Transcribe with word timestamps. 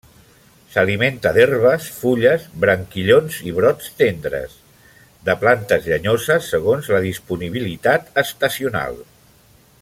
S'alimenta 0.75 1.33
d'herbes, 1.35 1.89
fulles, 1.97 2.47
branquillons 2.63 3.37
i 3.49 3.53
brots 3.59 3.91
tendres 4.01 4.55
de 5.29 5.37
plantes 5.45 5.87
llenyoses 5.93 6.51
segons 6.55 6.91
la 6.95 7.03
disponibilitat 7.05 8.11
estacional. 8.25 8.99